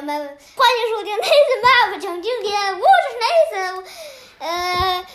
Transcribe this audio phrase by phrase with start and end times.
[0.00, 3.84] 人们，欢迎收听 Nathan 爸爸讲经典，我是 Nathan，
[4.38, 5.06] 呃，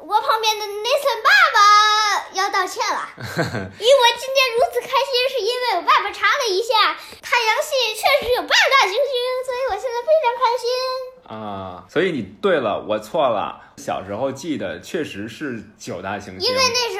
[0.00, 9.12] 我旁边的 Nathan 爸爸要道歉了， 因为我今天如此开心，是因为我爸爸查了一下，太阳系确实有八大行星，
[9.44, 10.70] 所以我现在非常开心。
[11.36, 13.60] 啊，所以你对了，我错了。
[13.76, 16.99] 小时候记得确实是九大行星，因为那时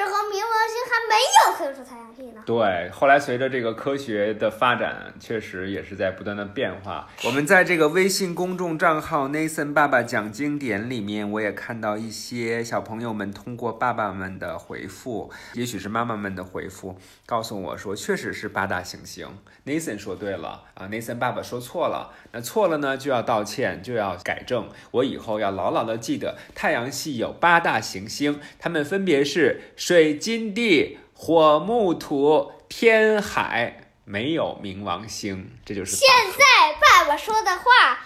[1.11, 2.41] 没有退出太阳系呢。
[2.45, 7.09] 对，后来随着这个科学的发展，确实也是在不断的变化。
[7.25, 19.27] 我们在这个微信公众账号 Nathan 爸爸讲经典里面，我也看到一些小朋友们通过爸爸们的回复，也许是妈妈们的回复，告诉我说，确实是八大行星。
[19.65, 22.13] Nathan 说对了啊，Nathan 爸爸说错了。
[22.31, 24.69] 那错了呢，就要道歉，就要改正。
[24.91, 26.37] 我以后要牢牢的记得。
[26.55, 35.51] 太阳系有八大行星，它们分别是水、金、地、火、木、土、天、海，没有冥王星。
[35.63, 37.63] 这就是现在爸爸说的话，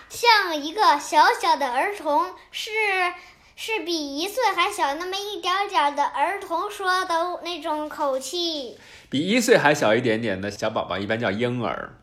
[0.09, 2.69] 像一个小小的儿童，是
[3.55, 8.77] 是比一岁还小那么一点点的儿童说的那种口气。
[9.09, 11.95] 比一岁还小一点点的小宝宝，一般叫婴儿。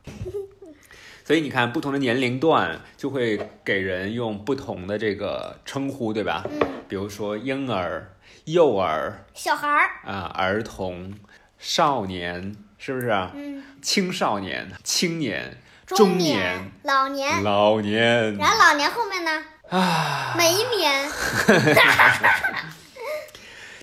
[1.27, 6.43] 所以你看，不同的年龄段就会给人用不同的这个称呼，对吧？
[6.51, 6.59] 嗯。
[6.89, 8.12] 比如说婴儿、
[8.45, 11.15] 幼儿、小孩儿啊、儿童、
[11.59, 13.11] 少年，是不是？
[13.35, 13.63] 嗯。
[13.81, 18.37] 青少年、青年、中年、老年、老年。
[18.37, 19.45] 然后老年后面呢？
[19.71, 20.35] 啊。
[20.37, 21.11] 每一年。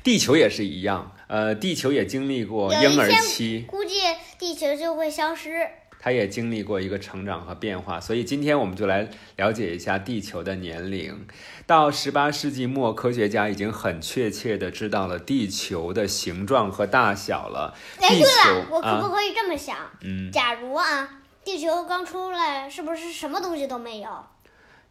[0.01, 3.95] 地球也是一样，呃，地球也经历过婴儿期，估计
[4.37, 5.69] 地球就会消失。
[5.99, 11.27] 它也经历过一个成长和变化，所以今天我们就来了解一下地球的年龄。
[11.67, 17.75] 到十八世纪末，科学家已经很确切的知道了地球的形状和大小了。
[17.99, 19.77] 哎，对了，我可不可以这么想？
[20.01, 24.09] 嗯，假如啊，地球刚出来，是不是什么东西都没有？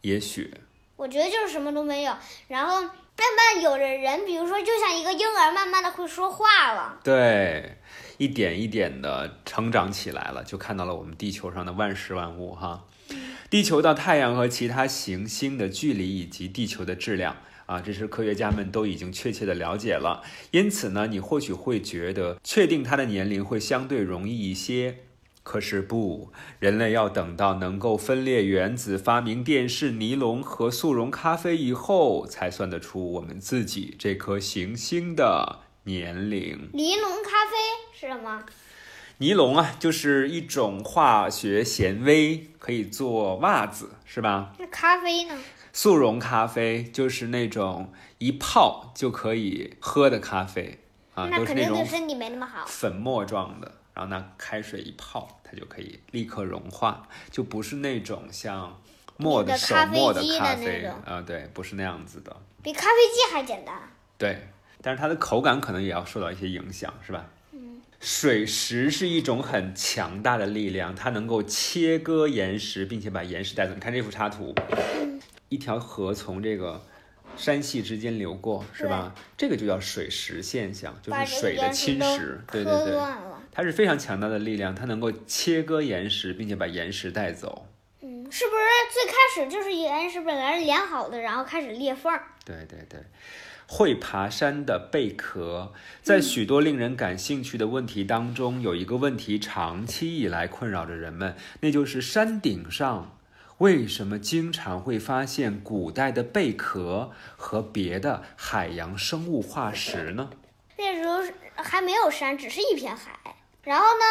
[0.03, 0.55] 也许。
[0.97, 2.13] 我觉得就是什么都没有，
[2.49, 2.91] 然后慢
[3.37, 6.99] 慢有的人，比如说就像一个婴儿，慢慢的会说话了。
[7.03, 7.79] 对。
[8.19, 12.85] 一点一点的成长起来了，就看到了我们地球上的万事万物哈。
[13.49, 20.23] 地球到太阳和其他行星的距离以及地球的质量啊，这是科学家们都已经确切的了解了。
[20.51, 24.99] 因此呢，你或许会觉得确定它的年龄会相对容易一些。
[25.43, 35.61] 可是不，人类要等到能够分裂原子、发明电视、尼龙和速溶咖啡以后，才算得出我们自己这颗行星的。
[35.89, 38.45] 年龄，尼龙咖啡是什么？
[39.17, 44.55] 尼龙啊，就是一种化学纤维，可以做袜子，是吧？
[44.59, 45.35] 那咖啡呢？
[45.73, 50.79] 速溶咖啡就是那种一泡就可以喝的咖啡
[51.15, 58.79] 啊，都是那种身体没那么好，粉末状的，然后拿开水一泡，它就可以立刻融化，就不是那种像
[59.17, 63.75] 磨的手磨的咖啡啊，对，不是那样子的，比咖啡机还简单。
[64.19, 64.49] 对。
[64.81, 67.27] 但是它的口感可能也要受到一些影响，是吧？
[67.53, 73.75] 嗯，水石是一种很强大的力量，它能够切割岩石，并且把岩石带走。
[73.75, 74.55] 你看这幅插图，
[75.49, 76.85] 一条河从这个
[77.37, 79.15] 山系之间流过，是吧？
[79.37, 82.39] 这个就叫水石现象，就是水的侵蚀。
[82.51, 83.01] 对对对，
[83.51, 87.67] 它是非常强大的力量，它能够切割岩石，并且把岩石带走。
[88.01, 88.63] 嗯，是不是
[88.93, 92.17] 最开始就是岩石本来是连好的，然后开始裂缝？
[92.45, 93.01] 对对对。
[93.71, 103.19] 会爬山的贝壳，在许多令人感兴趣的问题当中，有一个问题长期以来困扰着人们，那就是山顶上
[103.59, 110.31] 为什么经常会发现古代的贝壳和别的海洋生物化石呢？
[110.79, 111.19] 那时候
[111.57, 113.37] 还没有山，只是一片海。
[113.63, 114.05] 然后呢，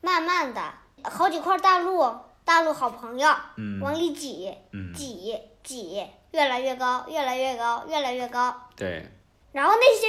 [0.00, 0.74] 慢慢的，
[1.04, 2.12] 好几块大陆，
[2.44, 4.52] 大陆好朋友，嗯，往里挤，
[4.92, 6.02] 挤，挤。
[6.32, 8.54] 越来越高，越来越高，越来越高。
[8.76, 9.04] 对。
[9.52, 10.06] 然后那些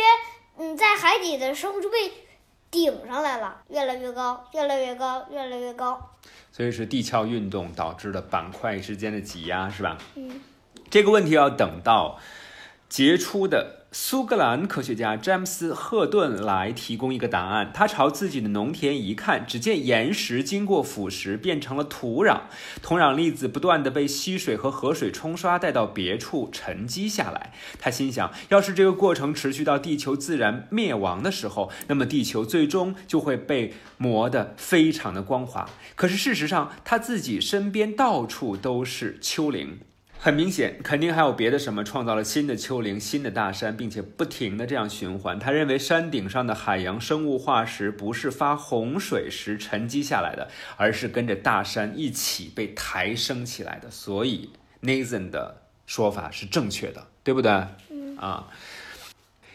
[0.58, 2.12] 嗯在海底的生物就被
[2.70, 6.12] 顶上来了，越来越高，越来越高，越来越高。
[6.52, 9.98] 所以是地壳运动导致的板块之间的挤压，是吧？
[10.16, 10.42] 嗯。
[10.90, 12.20] 这个问题要等到
[12.90, 13.81] 杰出的。
[13.94, 17.72] 苏格兰科学家詹姆斯·赫顿来提供一个答案。
[17.74, 22.44] 他朝自己的农田一看，只见岩石经过腐蚀变成了土壤，
[22.82, 27.52] 土壤粒子不断地被溪水和河水冲刷带到别处沉积下来。
[27.80, 35.70] 他心想，要是这个过程持续到地球自然灭亡的时候，那么地球最终就会被磨得非常的光滑。
[35.96, 39.80] 可是事实上，他自己身边到处都是丘陵。
[40.24, 45.40] 很明显，肯定还有别的什么创造了新的丘陵、新的大山，并且不停的这样循环。
[45.40, 50.48] 他认为山顶上的海洋生物化石不是发洪水时沉积下来的，
[50.78, 53.90] 而是跟着大山一起被抬升起来的。
[53.90, 54.52] 所以
[54.84, 57.52] Nathan 的说法是正确的，对不对？
[57.90, 58.48] 嗯啊，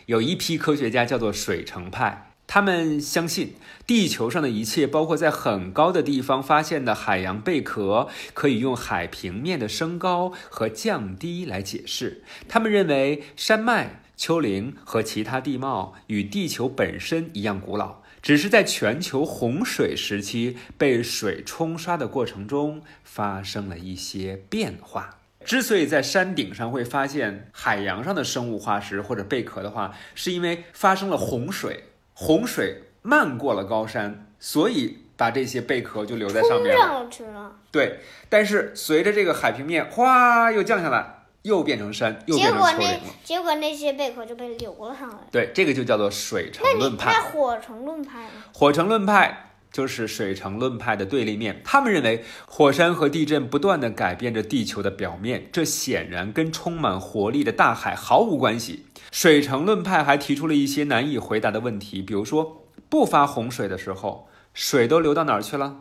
[0.06, 3.52] 有一批科学家叫做水城派，他们相信
[3.86, 12.22] 地球上的一切，包括在很高的地方发现的海洋贝壳，可以用海平面的升高和降低来解释。
[12.48, 25.18] 他们认为山脉、丘陵和其他地貌与地球本身一样古老，只是在全球洪水时期被水冲刷的过程中发生了一些变化。
[25.44, 31.84] 之所以在山顶上会发现海洋上的生物化石或者贝壳的话，是因为发生了洪水，
[32.18, 36.80] 洪水漫过了高山，所以把这些贝壳就留在上冲面了。
[36.80, 43.14] 上去了，对，但是随着这个海平面哗又降下来，又变成山，又变成结果那丘陵了。
[43.22, 45.18] 结果那些贝壳就被流了上来。
[45.30, 47.12] 对，这个就叫做水城论派。
[47.12, 48.32] 那火城论派呢？
[48.54, 51.60] 火城论派就是水城论派的对立面。
[51.64, 58.86] 他们认为火山和地震不断地改变着地球的表面，这显然跟充满活力的大海毫无关系。
[59.12, 65.80] 水城论派还提出了一些难以回答的问题，比如说，不发洪水的时候，水都流到哪儿去了？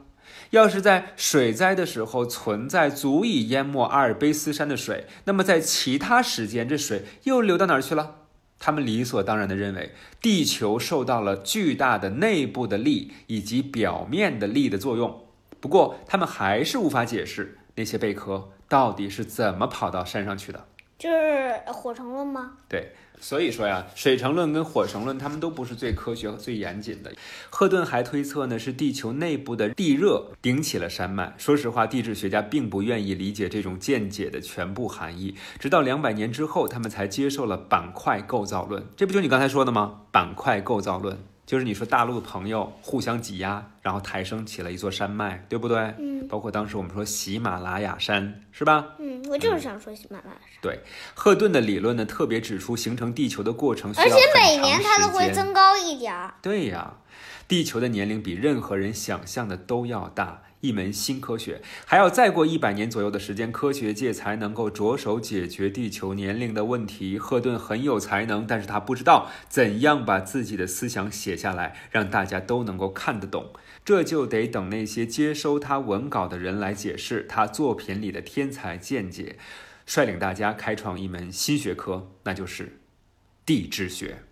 [0.52, 8.25] 要是在水灾的时候存在足以淹没阿尔卑斯山的水，那么在其他时间，这水又流到哪儿去了？
[8.60, 15.24] 他们理所当然地认为，地球受到了巨大的内部的力以及表面的力的作用。
[15.60, 20.66] 不过，他们还是无法解释那些贝壳到底是怎么跑到山上去的。
[20.98, 22.54] 就是火成论吗？
[22.70, 27.12] 对，所以说呀，水成论跟火成论，他们都不是最科学和最严谨的。
[27.50, 31.34] 赫顿还推测呢，是地球内部的地热顶起了山脉。
[31.38, 38.86] 说实话，地质学家并不愿意理解这种见解的全部含义，直到两百年之后，他们才接受了板块构造论。
[38.96, 40.04] 这不就你刚才说的吗？
[40.12, 45.94] 板块构造论就是你说大陆的朋友互相挤压，然后抬升起了一座山脉，对不对？
[46.00, 48.84] 嗯包括当时我们说喜马拉雅山，是吧？
[48.98, 50.80] 嗯，我就是想说喜马拉雅山，对，
[51.14, 56.34] 赫顿的理论呢，特别指出形成地球的过程需要而且每年它都会增高一点儿。
[56.42, 56.92] 对呀，
[57.48, 60.42] 地球的年龄比任何人想象的都要大。
[60.62, 67.20] 一门新科学，还要再过一百年左右的时间，科学界才能够着手解决地球年龄的问题。
[67.20, 73.54] 赫顿很有才能，但是他不知道怎样把自己的思想写下来，让大家都能够看得懂。
[73.84, 79.38] 这就得等那些接收他文稿的人来解释他作品里的天才见解，
[79.86, 82.80] 率领大家开创一门新学科，那就是
[83.46, 84.25] 地质学。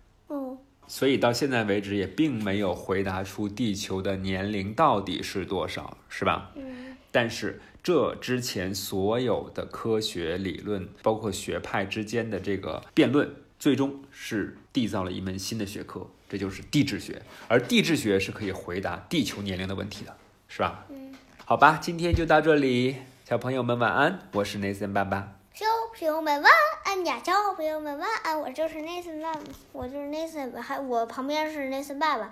[0.84, 6.50] 哦，所以到现在为止，也并没有回答出地球的年龄到底是多少，是吧？
[6.56, 17.22] 嗯，但是这之前所有的科学理论，包括学派之间的这个辩论，最终是缔造了一门新的学科，这就是地质学。
[17.48, 20.16] 而地质学是可以回答地球年龄的问题的，
[20.48, 20.86] 是吧？
[20.90, 21.12] 嗯，
[21.44, 22.96] 好吧，今天就到这里，
[23.28, 25.36] 小朋友们晚安，我是 Nathan 爸爸。
[25.52, 25.64] 小
[25.96, 29.40] 朋友们晚安呀，小朋友们晚安，我就是 Nathan 爸爸，
[29.72, 32.30] 我就是 Nathan，还我旁边是 Nathan 爸爸。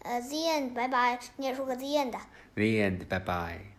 [0.00, 2.12] 呃，The end，拜拜，念出个 The end。
[2.54, 3.72] The end，拜拜。